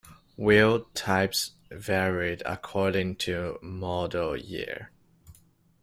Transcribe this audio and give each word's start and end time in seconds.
Wheel 0.35 0.85
types 0.95 1.51
varied 1.69 2.41
according 2.43 3.17
to 3.17 3.59
model 3.61 4.35
year. 4.35 4.89